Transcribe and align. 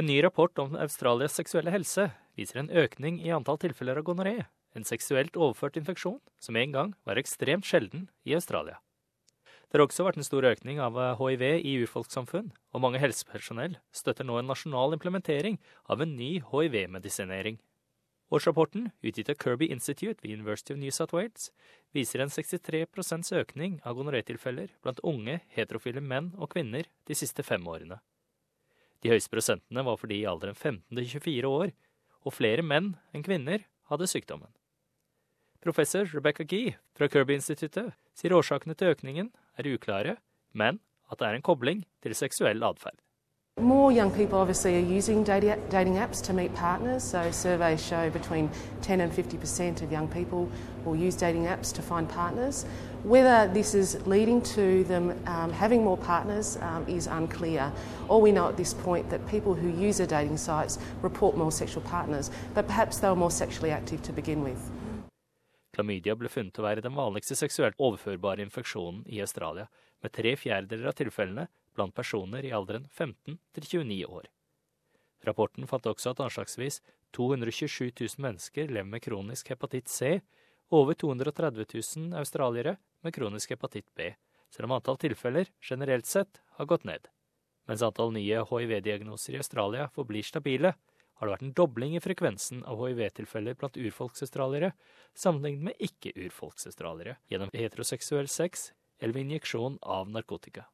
En 0.00 0.06
ny 0.06 0.22
rapport 0.24 0.58
om 0.62 0.78
Australias 0.80 1.34
seksuelle 1.36 1.72
helse 1.74 2.06
viser 2.38 2.56
en 2.56 2.70
økning 2.72 3.18
i 3.20 3.32
antall 3.36 3.58
tilfeller 3.60 3.98
av 4.00 4.06
gonoré, 4.06 4.46
en 4.72 4.86
seksuelt 4.88 5.34
overført 5.36 5.74
infeksjon 5.76 6.16
som 6.40 6.56
en 6.56 6.72
gang 6.72 6.92
var 7.04 7.20
ekstremt 7.20 7.66
sjelden 7.68 8.06
i 8.24 8.32
Australia. 8.32 8.78
Det 9.68 9.76
har 9.76 9.84
også 9.84 10.06
vært 10.06 10.16
en 10.16 10.24
stor 10.24 10.46
økning 10.48 10.80
av 10.80 10.96
hiv 11.20 11.44
i 11.44 11.74
urfolkssamfunn, 11.82 12.48
og 12.72 12.80
mange 12.80 13.02
helsepersonell 13.02 13.76
støtter 13.92 14.24
nå 14.24 14.38
en 14.40 14.48
nasjonal 14.48 14.96
implementering 14.96 15.60
av 15.84 16.00
en 16.00 16.16
ny 16.16 16.30
hiv-medisinering. 16.48 17.58
Årsrapporten, 18.32 18.94
utgitt 19.04 19.28
av 19.28 19.36
Kirby 19.42 19.68
Institute 19.68 20.24
ved 20.24 20.32
University 20.32 20.72
of 20.72 20.80
New 20.80 20.94
South 20.96 21.12
Wales, 21.12 21.50
viser 21.92 22.24
en 22.24 22.32
63% 22.32 23.34
økning 23.36 23.82
av 23.84 24.00
gonorétilfeller 24.00 24.72
blant 24.80 25.04
unge, 25.04 25.42
heterofile 25.52 26.00
menn 26.00 26.32
og 26.38 26.54
kvinner 26.56 26.88
de 27.04 27.18
siste 27.20 27.44
fem 27.44 27.68
årene. 27.68 28.00
De 29.00 29.12
høyeste 29.12 29.32
prosentene 29.32 29.84
var 29.86 29.96
for 30.00 30.10
de 30.10 30.20
i 30.20 30.26
alderen 30.28 30.56
15 30.56 30.96
til 30.96 31.06
24 31.20 31.48
år, 31.48 31.72
og 32.20 32.36
flere 32.36 32.64
menn 32.64 32.94
enn 33.16 33.24
kvinner 33.24 33.64
hadde 33.88 34.08
sykdommen. 34.10 34.50
Professor 35.64 36.08
Rebecca 36.08 36.44
Gee 36.44 36.76
fra 36.96 37.08
Kirby-instituttet 37.08 37.92
sier 38.16 38.34
årsakene 38.36 38.76
til 38.76 38.92
økningen 38.94 39.32
er 39.60 39.68
uklare, 39.72 40.16
men 40.52 40.80
at 41.12 41.20
det 41.20 41.28
er 41.28 41.36
en 41.36 41.44
kobling 41.44 41.84
til 42.04 42.14
seksuell 42.16 42.64
atferd. 42.64 42.96
More 43.60 43.92
young 43.92 44.10
people 44.10 44.38
obviously 44.38 44.76
are 44.76 44.86
using 44.86 45.22
dating 45.22 45.96
apps 45.96 46.22
to 46.22 46.32
meet 46.32 46.54
partners. 46.54 47.04
So 47.04 47.30
surveys 47.30 47.84
show 47.84 48.08
between 48.08 48.50
10 48.80 49.02
and 49.02 49.12
50% 49.12 49.82
of 49.82 49.92
young 49.92 50.08
people 50.08 50.50
will 50.84 50.96
use 50.96 51.14
dating 51.14 51.44
apps 51.44 51.70
to 51.74 51.82
find 51.82 52.08
partners. 52.08 52.64
Whether 53.02 53.52
this 53.52 53.74
is 53.74 54.06
leading 54.06 54.40
to 54.54 54.84
them 54.84 55.10
um, 55.26 55.52
having 55.52 55.84
more 55.84 55.98
partners 55.98 56.56
um, 56.62 56.86
is 56.88 57.06
unclear. 57.06 57.70
All 58.08 58.22
we 58.22 58.32
know 58.32 58.48
at 58.48 58.56
this 58.56 58.72
point 58.72 59.10
that 59.10 59.26
people 59.28 59.54
who 59.54 59.68
use 59.68 59.98
the 59.98 60.06
dating 60.06 60.38
sites 60.38 60.78
report 61.02 61.36
more 61.36 61.52
sexual 61.52 61.82
partners, 61.82 62.30
but 62.54 62.66
perhaps 62.66 62.98
they 62.98 63.08
were 63.08 63.16
more 63.16 63.30
sexually 63.30 63.70
active 63.70 64.00
to 64.02 64.12
begin 64.12 64.42
with. 64.42 64.70
Klamydia 65.76 66.16
ble 66.18 66.28
funnet 66.28 66.56
å 66.58 66.64
være 66.64 66.82
den 66.82 66.96
vanligste 66.96 67.36
seksuelt 67.38 67.76
overførbare 67.78 68.42
infeksjonen 68.42 69.04
i 69.06 69.20
Australia, 69.22 69.68
med 70.02 70.12
tre 70.16 70.32
fjerdedeler 70.36 70.90
av 70.90 70.96
tilfellene 70.98 71.46
blant 71.76 71.94
personer 71.94 72.44
i 72.44 72.52
alderen 72.56 72.88
15 72.90 73.38
til 73.54 73.66
29 73.66 74.06
år. 74.08 74.28
Rapporten 75.26 75.68
fant 75.68 75.86
også 75.86 76.14
at 76.14 76.22
anslagsvis 76.24 76.80
227 77.16 77.90
000 77.90 78.24
mennesker 78.24 78.70
lever 78.70 78.88
med 78.88 79.02
kronisk 79.04 79.52
hepatitt 79.52 79.90
C, 79.90 80.20
og 80.70 80.84
over 80.84 80.94
230 80.94 81.66
000 81.74 82.18
australiere 82.18 82.76
med 83.02 83.14
kronisk 83.14 83.50
hepatitt 83.54 83.88
B, 83.96 84.12
selv 84.54 84.70
om 84.70 84.76
antall 84.78 85.00
tilfeller 85.00 85.50
generelt 85.60 86.06
sett 86.06 86.40
har 86.56 86.68
gått 86.70 86.86
ned. 86.88 87.08
Mens 87.68 87.82
antall 87.86 88.14
nye 88.14 88.44
hiv-diagnoser 88.48 89.36
i 89.36 89.42
Australia 89.42 89.90
forblir 89.94 90.26
stabile, 90.26 90.74
har 91.20 91.28
det 91.28 91.34
vært 91.34 91.44
en 91.44 91.56
dobling 91.58 91.94
i 91.98 92.00
frekvensen 92.00 92.62
av 92.64 92.80
hiv-tilfeller 92.80 93.58
blant 93.60 93.76
urfolksaustraliere 93.76 94.72
sammenlignet 95.12 95.66
med 95.68 95.82
ikke-urfolksaustraliere 95.90 97.18
gjennom 97.28 97.52
heteroseksuell 97.52 98.30
sex 98.32 98.70
eller 99.00 99.18
ved 99.18 99.26
injeksjon 99.26 99.76
av 99.82 100.08
narkotika. 100.08 100.64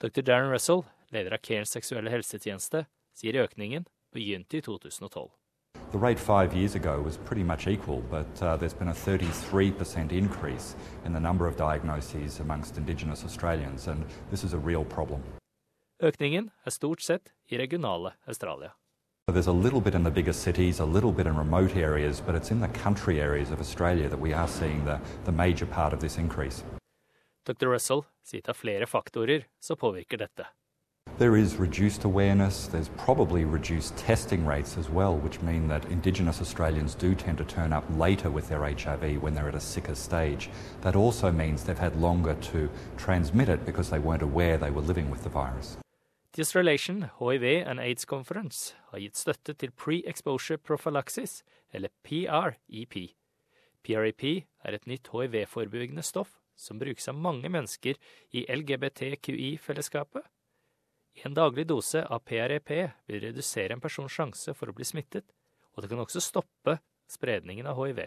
Dr. 0.00 0.22
Darren 0.22 0.50
Russell, 0.50 0.84
leder 1.10 1.32
av 1.32 1.38
Cairns 1.42 1.72
seksuelle 1.74 2.10
helsetjeneste, 2.12 2.84
sier 3.18 3.34
økningen 3.42 3.88
begynte 4.14 4.60
i 4.60 4.60
2012. 4.62 5.26
The 5.90 5.98
rate 5.98 6.20
five 6.20 6.54
years 6.54 6.76
ago 6.76 7.02
was 7.02 7.16
pretty 7.16 7.42
much 7.42 7.66
equal, 7.66 8.02
but 8.08 8.30
uh, 8.40 8.56
there's 8.56 8.74
been 8.74 8.88
a 8.88 8.94
33% 8.94 10.12
increase 10.12 10.76
in 11.04 11.12
the 11.12 11.18
number 11.18 11.48
of 11.48 11.56
diagnoses 11.56 12.38
amongst 12.38 12.78
Indigenous 12.78 13.24
Australians, 13.24 13.88
and 13.88 14.04
this 14.30 14.44
is 14.44 14.52
a 14.52 14.58
real 14.58 14.84
problem. 14.84 15.20
Økningen 16.00 16.50
er 16.64 16.70
stort 16.70 17.02
sett 17.02 17.32
i 17.50 17.58
regionale 17.58 18.12
Australia. 18.28 18.74
There's 19.26 19.48
a 19.48 19.62
little 19.64 19.80
bit 19.80 19.94
in 19.94 20.04
the 20.04 20.10
bigger 20.10 20.32
cities, 20.32 20.78
a 20.78 20.84
little 20.84 21.12
bit 21.12 21.26
in 21.26 21.36
remote 21.36 21.74
areas, 21.76 22.20
but 22.20 22.36
it's 22.36 22.52
in 22.52 22.60
the 22.60 22.68
country 22.84 23.20
areas 23.20 23.50
of 23.50 23.58
Australia 23.60 24.08
that 24.08 24.20
we 24.20 24.32
are 24.32 24.48
seeing 24.48 24.84
the, 24.84 25.00
the 25.24 25.32
major 25.32 25.66
part 25.66 25.92
of 25.92 25.98
this 25.98 26.18
increase. 26.18 26.62
Dr. 27.46 27.68
Russell 27.70 28.04
sier 28.24 28.42
det 28.42 28.54
er 28.54 28.58
flere 28.58 28.86
faktorer 28.86 29.46
som 29.60 29.76
påvirker 29.76 30.18
dette. 30.18 30.46
There 31.18 31.36
is 31.36 31.56
reduced 31.56 32.04
awareness, 32.04 32.68
there's 32.68 32.90
probably 32.90 33.44
reduced 33.44 33.96
testing 33.96 34.46
rates 34.46 34.78
as 34.78 34.88
well, 34.88 35.16
which 35.16 35.42
mean 35.42 35.66
that 35.66 35.84
Indigenous 35.86 36.40
Australians 36.40 36.94
do 36.94 37.14
tend 37.14 37.38
to 37.38 37.44
turn 37.44 37.72
up 37.72 37.84
later 37.98 38.30
with 38.30 38.48
their 38.48 38.62
HIV 38.62 39.20
when 39.20 39.34
they're 39.34 39.48
at 39.48 39.56
a 39.56 39.60
sicker 39.60 39.96
stage. 39.96 40.48
That 40.82 40.94
also 40.94 41.32
means 41.32 41.64
they've 41.64 41.76
had 41.76 41.96
longer 41.96 42.34
to 42.52 42.70
transmit 42.96 43.48
it 43.48 43.66
because 43.66 43.90
they 43.90 43.98
weren't 43.98 44.22
aware 44.22 44.56
they 44.56 44.70
were 44.70 44.80
living 44.80 45.10
with 45.10 45.24
the 45.24 45.28
virus. 45.28 45.76
Australasian 46.38 47.10
HIV 47.18 47.66
and 47.66 47.80
AIDS 47.80 48.04
Conference 48.04 48.76
har 48.92 49.00
gitt 49.00 49.16
støtte 49.16 49.54
til 49.58 49.72
Pre-Exposure 49.72 50.56
Prophylaxis, 50.56 51.42
eller 51.72 51.88
PREP. 52.04 53.16
PREP 53.82 54.24
er 54.64 54.74
et 54.74 54.86
nytt 54.86 55.08
hiv-forebyggende 55.10 56.02
stoff 56.02 56.38
som 56.58 56.78
brukes 56.80 57.08
av 57.08 57.16
mange 57.16 57.48
mennesker 57.48 57.96
i 58.34 58.44
LGBTQI-fellesskapet. 58.50 60.26
En 61.24 61.34
daglig 61.34 61.66
dose 61.66 62.04
av 62.04 62.22
PREP 62.26 62.70
vil 63.08 63.22
redusere 63.22 63.74
en 63.74 63.82
persons 63.82 64.12
sjanse 64.12 64.54
for 64.54 64.70
å 64.70 64.74
bli 64.76 64.86
smittet, 64.86 65.26
og 65.74 65.82
det 65.82 65.90
kan 65.90 66.02
også 66.02 66.22
stoppe 66.22 66.78
spredningen 67.10 67.66
av 67.70 67.78
hiv. 67.80 68.04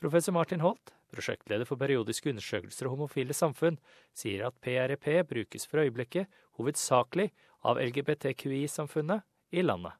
Professor 0.00 0.32
Martin 0.32 0.62
Holt, 0.64 0.94
prosjektleder 1.12 1.66
for 1.68 1.80
periodiske 1.80 2.30
undersøkelser 2.30 2.88
og 2.88 2.96
homofile 2.96 3.34
samfunn, 3.36 3.80
sier 4.16 4.46
at 4.46 4.60
PREP 4.62 5.10
brukes 5.28 5.66
for 5.66 5.82
øyeblikket 5.82 6.30
hovedsakelig 6.58 7.30
av 7.66 7.80
LGBTQI-samfunnet 7.82 9.26
i 9.52 9.64
landet. 9.66 9.96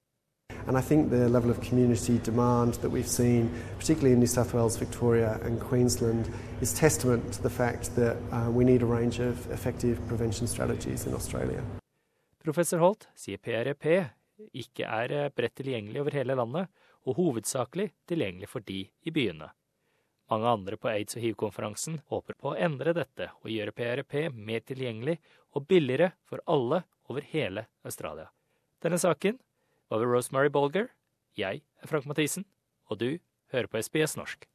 And 0.66 0.76
I 0.76 0.80
think 0.80 1.10
the 1.10 1.28
level 1.28 1.50
of 1.50 1.60
community 1.60 2.18
demand 2.18 2.74
that 2.82 2.90
we've 2.90 3.08
seen, 3.08 3.50
particularly 3.78 4.12
in 4.12 4.20
New 4.20 4.26
South 4.26 4.54
Wales, 4.54 4.76
Victoria, 4.76 5.40
and 5.42 5.60
Queensland, 5.60 6.30
is 6.60 6.72
testament 6.72 7.32
to 7.32 7.42
the 7.42 7.50
fact 7.50 7.94
that 7.96 8.16
uh, 8.32 8.50
we 8.50 8.64
need 8.64 8.82
a 8.82 8.86
range 8.86 9.18
of 9.18 9.50
effective 9.50 9.98
prevention 10.08 10.46
strategies 10.46 11.06
in 11.06 11.14
Australia. 11.14 11.62
Professor 12.44 12.78
Holt 12.78 13.08
sier 13.14 13.38
PRP 13.38 13.86
ikke 14.56 14.86
er 14.88 15.12
eh, 15.12 15.30
bredt 15.36 15.58
tilgjengelig 15.60 16.00
over 16.00 16.16
hele 16.16 16.36
landet, 16.38 16.70
og 17.08 17.16
hovedsakelig 17.16 17.90
tilgjengelig 18.08 18.48
for 18.48 18.64
de 18.64 18.84
i 18.88 19.12
byene. 19.12 19.50
Mange 20.30 20.46
andre 20.46 20.76
på 20.76 20.88
aids- 20.88 21.16
og 21.16 21.24
hiv-konferansen 21.24 22.00
håper 22.12 22.36
på 22.38 22.52
å 22.52 22.56
endre 22.56 22.94
dette 22.94 23.32
og 23.40 23.50
gjøre 23.50 23.74
PRP 23.74 24.28
mer 24.30 24.62
tilgjengelig 24.62 25.16
og 25.56 25.66
billigere 25.66 26.12
for 26.28 26.42
alle 26.46 26.84
over 27.10 27.26
hele 27.32 27.66
Australia. 27.84 28.28
Denne 28.80 29.00
saken 29.00 29.40
ved 29.98 30.06
Rosemary 30.06 30.46
Bolger. 30.46 30.86
Jeg 31.36 31.62
er 31.82 31.86
Frank 31.86 32.06
Mathisen, 32.06 32.44
og 32.86 33.00
du 33.00 33.18
hører 33.52 33.66
på 33.66 33.82
SBS 33.82 34.16
norsk. 34.16 34.46